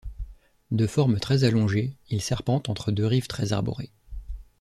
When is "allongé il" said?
1.43-2.23